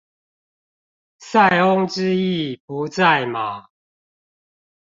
[1.19, 3.67] 塞翁之意不在馬